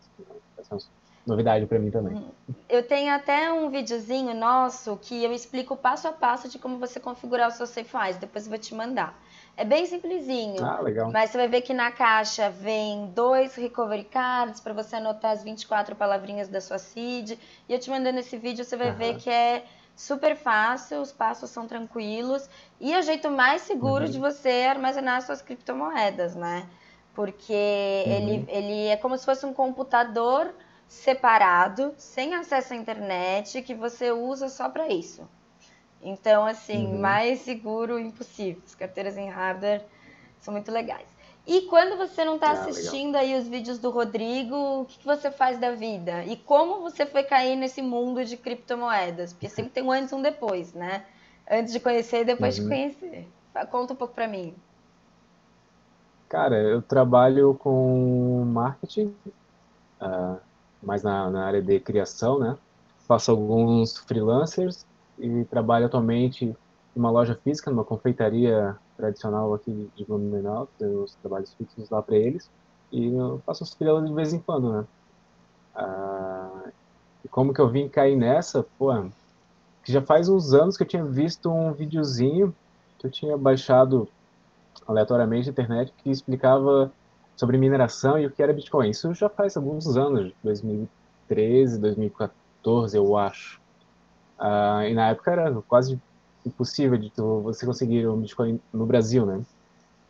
Essa 0.59 0.75
é 0.75 0.77
uma 0.77 0.83
novidade 1.25 1.67
para 1.67 1.79
mim 1.79 1.89
também. 1.89 2.17
Hum. 2.17 2.55
Eu 2.69 2.83
tenho 2.83 3.15
até 3.15 3.53
um 3.53 3.71
videozinho 3.71 4.35
nosso 4.35 4.99
que 5.01 5.23
eu 5.23 5.33
explico 5.33 5.77
passo 5.77 6.09
a 6.09 6.13
passo 6.13 6.49
de 6.49 6.59
como 6.59 6.79
você 6.79 6.99
configurar 6.99 7.49
o 7.49 7.53
seu 7.53 7.69
SafeWise. 7.69 8.19
Depois 8.19 8.45
eu 8.45 8.51
vou 8.51 8.59
te 8.59 8.75
mandar. 8.75 9.17
É 9.57 9.65
bem 9.65 9.87
simplesinho. 9.87 10.65
Ah, 10.65 10.81
legal. 10.81 11.13
Mas 11.13 11.31
você 11.31 11.39
vai 11.39 11.47
ver 11.47 11.61
que 11.61 11.73
na 11.73 11.93
caixa 11.93 12.51
vem 12.51 13.07
dois 13.15 13.55
recovery 13.55 14.05
cards 14.05 14.61
para 14.61 14.73
você 14.73 14.97
anotar 14.97 15.31
as 15.31 15.45
24 15.45 15.95
palavrinhas 15.95 16.49
da 16.49 16.61
sua 16.61 16.79
seed. 16.79 17.39
E 17.69 17.73
eu 17.73 17.79
te 17.79 17.89
mandando 17.89 18.19
esse 18.19 18.37
vídeo, 18.37 18.65
você 18.65 18.77
vai 18.77 18.91
uhum. 18.91 18.97
ver 18.97 19.17
que 19.17 19.31
é 19.31 19.65
super 20.01 20.35
fácil, 20.35 21.03
os 21.03 21.13
passos 21.13 21.51
são 21.51 21.67
tranquilos 21.67 22.49
e 22.81 22.93
é 22.93 22.99
o 22.99 23.03
jeito 23.03 23.31
mais 23.31 23.63
seguro 23.63 24.07
uhum. 24.07 24.11
de 24.11 24.19
você 24.19 24.67
armazenar 24.69 25.21
suas 25.21 25.43
criptomoedas, 25.43 26.35
né? 26.35 26.67
Porque 27.15 27.53
uhum. 28.07 28.13
ele, 28.13 28.45
ele 28.49 28.87
é 28.87 28.97
como 28.97 29.19
se 29.19 29.27
fosse 29.27 29.45
um 29.45 29.53
computador 29.53 30.55
separado, 30.89 31.95
sem 31.99 32.35
acesso 32.35 32.73
à 32.73 32.77
internet, 32.77 33.61
que 33.61 33.75
você 33.75 34.11
usa 34.11 34.49
só 34.49 34.71
para 34.71 34.89
isso. 34.89 35.29
Então, 36.03 36.47
assim, 36.47 36.87
uhum. 36.87 36.99
mais 36.99 37.41
seguro 37.41 37.99
impossível. 37.99 38.63
As 38.65 38.75
carteiras 38.75 39.19
em 39.19 39.29
hardware 39.29 39.85
são 40.39 40.53
muito 40.53 40.73
legais. 40.73 41.10
E 41.47 41.63
quando 41.63 41.97
você 41.97 42.25
não 42.25 42.35
está 42.35 42.49
ah, 42.49 42.53
assistindo 42.53 43.15
legal. 43.15 43.23
aí 43.23 43.39
os 43.39 43.49
vídeos 43.49 43.79
do 43.79 43.91
Rodrigo, 43.91 44.55
o 44.83 44.85
que, 44.85 44.99
que, 44.99 45.07
você 45.07 45.31
faz 45.31 45.59
da 45.59 45.73
vida? 45.73 46.25
E 46.25 46.37
como 46.37 46.81
você 46.81 47.07
foi 47.07 47.23
cair 47.23 47.57
nesse 47.57 47.83
mundo 47.83 48.25
de 48.25 48.37
criptomoedas? 48.37 49.33
Porque 49.33 49.49
sempre 49.49 49.73
tem 49.73 49.83
um 49.83 49.91
antes 49.91 50.13
e 50.13 50.15
um 50.15 50.23
depois, 50.23 50.73
né? 50.75 51.05
Antes 51.51 51.73
de 51.73 51.81
conhecer 51.81 52.21
e 52.21 52.25
depois 52.25 52.59
uhum. 52.59 52.65
de 52.65 52.71
conhecer. 52.71 53.29
Conta 53.71 53.95
um 53.95 53.97
pouco 53.97 54.15
para 54.15 54.29
mim. 54.29 54.55
Cara, 56.29 56.57
eu 56.57 56.81
trabalho 56.81 57.55
com 57.55 58.45
marketing, 58.47 59.13
uh, 60.01 60.39
mais 60.81 61.03
na, 61.03 61.29
na, 61.29 61.45
área 61.45 61.61
de 61.61 61.81
criação, 61.81 62.39
né? 62.39 62.57
Faço 63.09 63.33
alguns 63.33 63.99
freelancers 63.99 64.87
e 65.19 65.45
trabalho 65.47 65.87
atualmente 65.87 66.57
uma 66.95 67.11
loja 67.11 67.39
física, 67.43 67.71
numa 67.71 67.85
confeitaria 67.85 68.77
tradicional 68.97 69.55
aqui 69.55 69.91
de 69.97 70.05
Blumenau, 70.05 70.69
tenho 70.79 71.05
os 71.05 71.15
trabalhos 71.17 71.55
fixos 71.55 71.89
lá 71.91 72.03
para 72.03 72.17
eles, 72.17 72.51
e 72.93 73.07
eu 73.07 73.41
faço 73.47 73.65
os 73.65 73.73
freelas 73.73 74.07
de 74.07 74.13
vez 74.13 74.33
em 74.33 74.41
quando, 74.41 74.73
né? 74.73 74.85
Ah, 75.75 76.71
e 77.25 77.29
como 77.29 77.55
que 77.55 77.61
eu 77.61 77.69
vim 77.69 77.89
cair 77.89 78.17
nessa? 78.17 78.65
Pô, 78.79 78.93
que 79.85 79.93
já 79.93 80.03
faz 80.03 80.29
uns 80.29 80.53
anos 80.53 80.77
que 80.77 80.83
eu 80.83 80.89
tinha 80.89 81.05
visto 81.05 81.51
um 81.51 81.73
videozinho 81.73 82.55
que 82.99 83.07
eu 83.07 83.11
tinha 83.11 83.37
baixado 83.37 84.09
aleatoriamente 84.87 85.47
na 85.47 85.53
internet 85.53 85.93
que 86.03 86.11
explicava 86.11 86.93
sobre 87.37 87.57
mineração 87.57 88.19
e 88.19 88.27
o 88.27 88.31
que 88.31 88.43
era 88.43 88.53
Bitcoin. 88.53 88.91
Isso 88.91 89.15
já 89.15 89.29
faz 89.29 89.57
alguns 89.57 89.97
anos, 89.97 90.33
2013, 90.43 91.79
2014, 91.79 92.97
eu 92.97 93.17
acho. 93.17 93.61
Ah, 94.39 94.87
e 94.87 94.95
na 94.95 95.09
época 95.09 95.31
era 95.31 95.63
quase 95.63 95.99
impossível 96.45 96.97
de 96.97 97.11
tu, 97.11 97.41
você 97.41 97.67
conseguir 97.67 98.07
um 98.09 98.21
Bitcoin 98.21 98.61
no 98.73 98.87
Brasil, 98.87 99.27
né? 99.27 99.43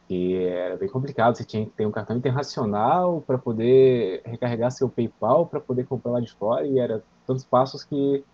E 0.08 0.34
era 0.34 0.76
bem 0.76 0.88
complicado, 0.88 1.36
você 1.36 1.44
tinha 1.44 1.64
que 1.64 1.70
ter 1.70 1.86
um 1.86 1.90
cartão 1.92 2.16
internacional 2.16 3.22
para 3.24 3.38
poder 3.38 4.22
recarregar 4.24 4.72
seu 4.72 4.88
PayPal 4.88 5.46
para 5.46 5.60
poder 5.60 5.86
comprar 5.86 6.12
lá 6.12 6.20
de 6.20 6.32
fora 6.32 6.66
e 6.66 6.80
era 6.80 7.02
tantos 7.26 7.44
passos 7.44 7.84
que 7.84 8.24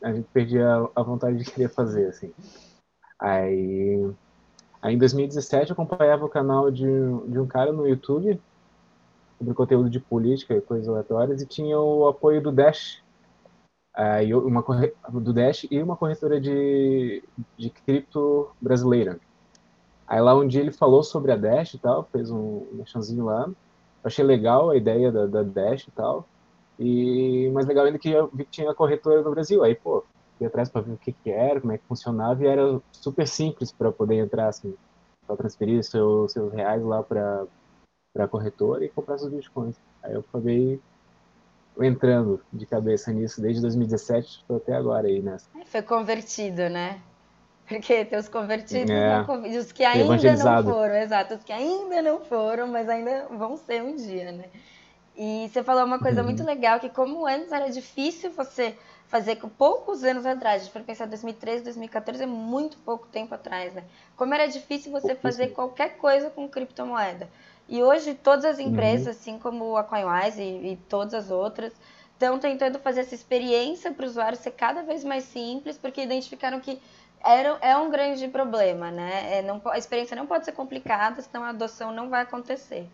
a 0.00 0.12
gente 0.12 0.28
perdia 0.32 0.88
a 0.94 1.02
vontade 1.02 1.38
de 1.38 1.44
querer 1.44 1.68
fazer, 1.68 2.06
assim. 2.06 2.32
Aí, 3.18 4.12
aí 4.80 4.94
em 4.94 4.98
2017 4.98 5.70
eu 5.70 5.74
acompanhava 5.74 6.24
o 6.24 6.28
canal 6.28 6.70
de, 6.70 6.84
de 6.84 7.38
um 7.38 7.46
cara 7.46 7.72
no 7.72 7.86
YouTube 7.86 8.40
sobre 9.38 9.54
conteúdo 9.54 9.90
de 9.90 9.98
política 9.98 10.54
e 10.54 10.60
coisas 10.60 10.88
aleatórias 10.88 11.42
e 11.42 11.46
tinha 11.46 11.78
o 11.78 12.06
apoio 12.06 12.40
do 12.40 12.52
Dash, 12.52 13.02
uh, 13.96 14.38
uma 14.46 14.62
do 15.20 15.32
Dash 15.32 15.66
e 15.70 15.82
uma 15.82 15.96
corretora 15.96 16.40
de, 16.40 17.22
de 17.56 17.70
cripto 17.70 18.50
brasileira. 18.60 19.18
Aí 20.06 20.20
lá 20.20 20.34
um 20.34 20.46
dia 20.46 20.60
ele 20.60 20.72
falou 20.72 21.02
sobre 21.02 21.32
a 21.32 21.36
Dash 21.36 21.74
e 21.74 21.78
tal, 21.78 22.04
fez 22.12 22.30
um 22.30 22.66
mexãozinho 22.72 23.24
lá. 23.24 23.46
Eu 23.46 23.54
achei 24.04 24.24
legal 24.24 24.70
a 24.70 24.76
ideia 24.76 25.10
da, 25.10 25.26
da 25.26 25.42
Dash 25.42 25.86
e 25.86 25.90
tal. 25.90 26.26
E 26.78 27.50
mais 27.52 27.66
legal 27.66 27.84
ainda 27.84 27.98
que 27.98 28.10
eu 28.10 28.28
vi 28.32 28.44
que 28.44 28.50
tinha 28.50 28.74
corretora 28.74 29.22
no 29.22 29.30
Brasil. 29.30 29.62
Aí, 29.62 29.74
pô, 29.74 30.04
fui 30.36 30.46
atrás 30.46 30.68
para 30.68 30.80
ver 30.80 30.92
o 30.92 30.98
que, 30.98 31.12
que 31.12 31.30
era, 31.30 31.60
como 31.60 31.72
é 31.72 31.78
que 31.78 31.86
funcionava, 31.86 32.42
e 32.42 32.46
era 32.46 32.80
super 32.90 33.26
simples 33.26 33.70
para 33.70 33.92
poder 33.92 34.16
entrar, 34.16 34.48
assim, 34.48 34.74
para 35.26 35.36
transferir 35.36 35.82
seu, 35.84 36.28
seus 36.28 36.52
reais 36.52 36.82
lá 36.82 37.02
para 37.02 37.46
a 38.18 38.28
corretora 38.28 38.84
e 38.84 38.88
comprar 38.88 39.18
seus 39.18 39.32
bitcoins. 39.32 39.76
Aí 40.02 40.14
eu 40.14 40.20
acabei 40.20 40.80
entrando 41.80 42.40
de 42.52 42.66
cabeça 42.66 43.12
nisso 43.12 43.40
desde 43.40 43.60
2017, 43.62 44.28
estou 44.28 44.56
até 44.56 44.74
agora 44.74 45.06
aí 45.06 45.22
nessa. 45.22 45.48
Foi 45.66 45.82
convertido, 45.82 46.68
né? 46.68 47.00
Porque 47.66 48.04
tem 48.04 48.18
os 48.18 48.28
convertidos 48.28 48.90
é, 48.90 49.24
não, 49.24 49.58
os 49.58 49.72
que 49.72 49.84
ainda 49.84 50.04
não 50.36 50.64
foram, 50.64 50.94
exato, 50.94 51.34
os 51.34 51.44
que 51.44 51.52
ainda 51.52 52.02
não 52.02 52.20
foram, 52.20 52.66
mas 52.66 52.88
ainda 52.88 53.26
vão 53.30 53.56
ser 53.56 53.82
um 53.82 53.96
dia, 53.96 54.32
né? 54.32 54.44
E 55.16 55.48
você 55.48 55.62
falou 55.62 55.84
uma 55.84 55.98
coisa 55.98 56.20
uhum. 56.20 56.26
muito 56.26 56.44
legal, 56.44 56.80
que 56.80 56.88
como 56.88 57.26
antes 57.26 57.52
era 57.52 57.68
difícil 57.70 58.30
você 58.32 58.76
fazer 59.06 59.36
com 59.36 59.48
poucos 59.48 60.04
anos 60.04 60.24
atrás, 60.24 60.62
a 60.62 60.64
gente 60.64 60.72
for 60.72 60.82
pensar 60.82 61.06
2013, 61.06 61.64
2014, 61.64 62.22
é 62.22 62.26
muito 62.26 62.78
pouco 62.78 63.06
tempo 63.08 63.34
atrás, 63.34 63.74
né? 63.74 63.84
Como 64.16 64.32
era 64.32 64.46
difícil 64.46 64.90
você 64.90 65.14
fazer 65.14 65.48
qualquer 65.48 65.98
coisa 65.98 66.30
com 66.30 66.48
criptomoeda. 66.48 67.28
E 67.72 67.82
hoje 67.82 68.12
todas 68.12 68.44
as 68.44 68.58
empresas, 68.58 69.06
uhum. 69.06 69.12
assim 69.12 69.38
como 69.38 69.78
a 69.78 69.82
CoinWise 69.82 70.42
e, 70.42 70.72
e 70.72 70.76
todas 70.90 71.14
as 71.14 71.30
outras, 71.30 71.72
estão 72.12 72.38
tentando 72.38 72.78
fazer 72.78 73.00
essa 73.00 73.14
experiência 73.14 73.90
para 73.90 74.04
o 74.04 74.08
usuário 74.08 74.36
ser 74.36 74.50
cada 74.50 74.82
vez 74.82 75.02
mais 75.02 75.24
simples, 75.24 75.78
porque 75.78 76.02
identificaram 76.02 76.60
que 76.60 76.78
era, 77.24 77.56
é 77.62 77.74
um 77.74 77.90
grande 77.90 78.28
problema, 78.28 78.90
né? 78.90 79.38
É, 79.38 79.42
não, 79.42 79.58
a 79.64 79.78
experiência 79.78 80.14
não 80.14 80.26
pode 80.26 80.44
ser 80.44 80.52
complicada, 80.52 81.22
senão 81.22 81.44
a 81.44 81.48
adoção 81.48 81.90
não 81.94 82.10
vai 82.10 82.20
acontecer. 82.20 82.86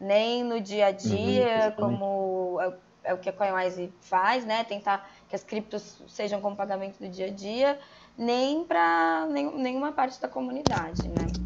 Nem 0.00 0.42
no 0.42 0.60
dia 0.60 0.88
a 0.88 0.90
uhum, 0.90 0.96
dia, 0.96 1.66
uhum, 1.66 1.72
como 1.84 2.60
é, 2.60 2.72
é, 3.04 3.14
o 3.14 3.18
que 3.18 3.28
a 3.28 3.32
CoinWise 3.32 3.92
faz, 4.00 4.44
né? 4.44 4.64
Tentar 4.64 5.08
que 5.28 5.36
as 5.36 5.44
criptos 5.44 6.02
sejam 6.08 6.40
como 6.40 6.56
pagamento 6.56 6.98
do 6.98 7.08
dia 7.08 7.26
a 7.26 7.30
dia, 7.30 7.78
nem 8.18 8.64
para 8.64 9.28
nenhuma 9.28 9.92
parte 9.92 10.20
da 10.20 10.26
comunidade, 10.26 11.06
né? 11.06 11.43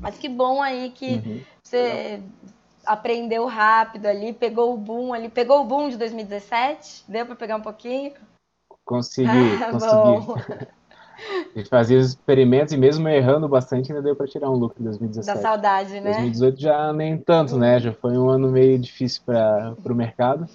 Mas 0.00 0.18
que 0.18 0.28
bom 0.28 0.62
aí 0.62 0.90
que 0.90 1.14
uhum. 1.14 1.40
você 1.62 2.22
aprendeu 2.84 3.46
rápido 3.46 4.06
ali, 4.06 4.32
pegou 4.32 4.74
o 4.74 4.76
boom 4.76 5.12
ali, 5.12 5.28
pegou 5.28 5.60
o 5.60 5.64
boom 5.64 5.88
de 5.88 5.96
2017, 5.96 7.04
deu 7.08 7.26
para 7.26 7.36
pegar 7.36 7.56
um 7.56 7.62
pouquinho? 7.62 8.12
Consegui, 8.84 9.28
ah, 9.62 9.70
consegui. 9.70 10.68
A 11.54 11.58
gente 11.58 11.68
fazia 11.68 11.98
os 11.98 12.08
experimentos 12.08 12.72
e 12.72 12.76
mesmo 12.76 13.06
errando 13.08 13.48
bastante 13.48 13.92
ainda 13.92 14.02
deu 14.02 14.16
para 14.16 14.26
tirar 14.26 14.50
um 14.50 14.54
lucro 14.54 14.80
em 14.80 14.84
2017. 14.84 15.36
Da 15.36 15.42
saudade, 15.42 16.00
né? 16.00 16.12
2018 16.12 16.60
já 16.60 16.92
nem 16.92 17.18
tanto, 17.18 17.56
né? 17.58 17.78
Já 17.78 17.92
foi 17.92 18.16
um 18.16 18.28
ano 18.28 18.50
meio 18.50 18.78
difícil 18.78 19.22
para 19.24 19.74
o 19.84 19.94
mercado. 19.94 20.48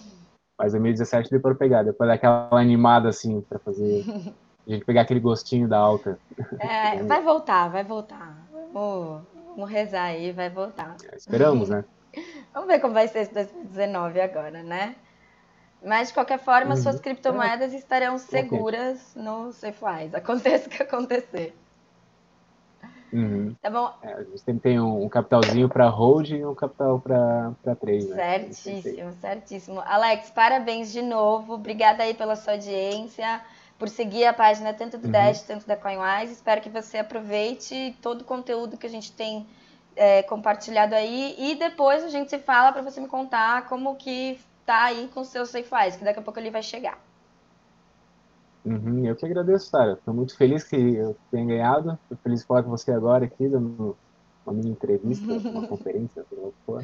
Mas 0.58 0.72
2017 0.72 1.30
deu 1.30 1.42
para 1.42 1.54
pegar, 1.54 1.84
depois 1.84 2.10
daquela 2.10 2.48
animada 2.52 3.10
assim 3.10 3.42
para 3.42 3.60
fazer 3.60 4.06
a 4.66 4.72
gente 4.72 4.86
pegar 4.86 5.02
aquele 5.02 5.20
gostinho 5.20 5.68
da 5.68 5.78
alta. 5.78 6.18
É, 6.60 7.04
vai 7.04 7.22
voltar, 7.22 7.70
vai 7.70 7.84
voltar. 7.84 8.48
Vamos, 8.74 9.22
vamos 9.56 9.70
rezar 9.70 10.04
aí, 10.04 10.32
vai 10.32 10.50
voltar. 10.50 10.96
Esperamos, 11.16 11.70
né? 11.70 11.86
vamos 12.54 12.68
ver 12.68 12.80
como 12.80 12.94
vai 12.94 13.08
ser 13.08 13.20
esse 13.20 13.34
2019 13.34 14.22
agora, 14.22 14.62
né? 14.62 14.96
Mas, 15.84 16.08
de 16.08 16.16
qualquer 16.16 16.40
forma, 16.40 16.72
uhum. 16.72 16.82
suas 16.82 17.00
criptomoedas 17.00 17.74
é. 17.74 17.78
estarão 17.78 18.18
seguras 18.18 19.12
okay. 19.12 19.24
no 19.24 19.52
SafeWise. 19.52 20.16
Aconteça 20.16 20.68
o 20.68 20.70
que 20.70 20.82
acontecer. 20.82 21.56
Uhum. 23.14 23.56
Tá 23.62 23.70
bom? 23.70 23.94
É, 24.02 24.14
a 24.14 24.24
gente 24.24 24.40
sempre 24.42 24.62
tem 24.62 24.80
um, 24.80 25.08
capitalzinho 25.08 25.70
para 25.70 25.88
hold 25.88 26.32
e 26.32 26.44
um 26.44 26.56
capital 26.56 27.00
para 27.00 27.76
trade. 27.80 28.08
Né? 28.08 28.40
Certíssimo, 28.40 29.14
certíssimo. 29.22 29.84
Alex, 29.86 30.32
parabéns 30.32 30.92
de 30.92 31.02
novo. 31.02 31.54
Obrigada 31.54 32.04
aí 32.04 32.14
pela 32.14 32.36
sua 32.36 32.54
audiência, 32.54 33.42
por 33.78 33.90
seguir 33.90 34.26
a 34.26 34.34
página 34.34 34.74
tanto 34.74 34.98
do 34.98 35.06
uhum. 35.06 35.12
Dash, 35.12 35.42
tanto 35.42 35.68
da 35.68 35.76
CoinWise. 35.76 36.34
Espero 36.34 36.62
que 36.62 36.70
você 36.70 37.00
aproveite 37.00 37.96
todo 38.02 38.22
o 38.22 38.26
conteúdo 38.26 38.78
que 38.78 38.88
a 38.88 38.90
gente 38.90 39.12
tem 39.12 39.46
é, 39.96 40.24
compartilhado 40.24 40.96
aí. 40.96 41.36
E 41.38 41.56
depois 41.56 42.04
a 42.04 42.10
gente 42.10 42.30
se 42.30 42.40
fala 42.40 42.72
para 42.72 42.82
você 42.82 43.02
me 43.02 43.08
contar 43.08 43.68
como 43.68 43.96
que 43.96 44.40
tá 44.66 44.86
aí 44.86 45.10
com 45.14 45.22
o 45.22 45.26
seu 45.26 45.46
SafeWise, 45.46 45.98
que 45.98 46.04
daqui 46.04 46.20
a 46.20 46.22
pouco 46.22 46.40
ele 46.40 46.50
vai 46.50 46.64
chegar. 46.64 46.98
Uhum, 48.66 49.06
eu 49.06 49.16
que 49.16 49.26
agradeço, 49.26 49.70
Sara. 49.70 49.94
Estou 49.94 50.14
muito 50.14 50.36
feliz 50.36 50.64
que 50.64 50.76
eu 50.76 51.16
tenha 51.30 51.46
ganhado. 51.46 52.00
Estou 52.04 52.18
feliz 52.18 52.42
de 52.42 52.48
falar 52.48 52.64
com 52.64 52.72
você 52.72 52.92
agora 52.92 53.26
aqui, 53.26 53.48
dando 53.48 53.96
uma 54.46 54.54
mini 54.54 54.72
entrevista, 54.72 55.34
uma 55.34 55.68
conferência, 55.70 56.26
sei 56.28 56.38
lá 56.38 56.48
o 56.48 56.52
que 56.52 56.58
for. 56.66 56.82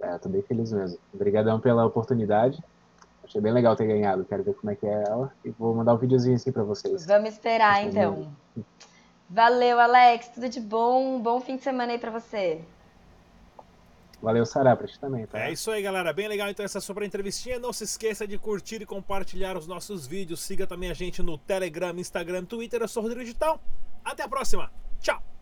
É, 0.00 0.28
bem 0.28 0.42
feliz 0.42 0.72
mesmo. 0.72 0.98
Obrigadão 1.12 1.60
pela 1.60 1.84
oportunidade. 1.84 2.62
Achei 3.24 3.40
bem 3.40 3.52
legal 3.52 3.74
ter 3.74 3.86
ganhado. 3.86 4.24
Quero 4.24 4.44
ver 4.44 4.54
como 4.54 4.70
é 4.70 4.76
que 4.76 4.86
é 4.86 5.04
ela. 5.08 5.32
E 5.44 5.50
vou 5.50 5.74
mandar 5.74 5.94
um 5.94 5.98
videozinho 5.98 6.36
assim 6.36 6.52
para 6.52 6.62
vocês. 6.62 7.06
Vamos 7.06 7.30
esperar, 7.30 7.82
então. 7.84 8.30
Valeu, 9.28 9.80
Alex. 9.80 10.28
Tudo 10.28 10.48
de 10.48 10.60
bom. 10.60 11.16
Um 11.16 11.20
bom 11.20 11.40
fim 11.40 11.56
de 11.56 11.62
semana 11.62 11.92
aí 11.92 11.98
para 11.98 12.10
você. 12.10 12.62
Valeu, 14.22 14.46
Sará, 14.46 14.74
pra 14.74 14.86
ti 14.86 14.98
também, 14.98 15.26
tá? 15.26 15.38
É 15.40 15.52
isso 15.52 15.70
aí, 15.70 15.82
galera. 15.82 16.12
Bem 16.12 16.28
legal 16.28 16.48
então 16.48 16.64
essa 16.64 16.80
super 16.80 17.02
entrevistinha. 17.02 17.58
Não 17.58 17.72
se 17.72 17.84
esqueça 17.84 18.26
de 18.26 18.38
curtir 18.38 18.80
e 18.80 18.86
compartilhar 18.86 19.56
os 19.56 19.66
nossos 19.66 20.06
vídeos. 20.06 20.40
Siga 20.40 20.66
também 20.66 20.90
a 20.90 20.94
gente 20.94 21.22
no 21.22 21.36
Telegram, 21.36 21.94
Instagram, 21.98 22.44
Twitter. 22.44 22.80
Eu 22.80 22.88
sou 22.88 23.02
o 23.02 23.04
Rodrigo 23.04 23.24
Digital. 23.24 23.60
Até 24.04 24.22
a 24.22 24.28
próxima. 24.28 24.70
Tchau! 25.00 25.33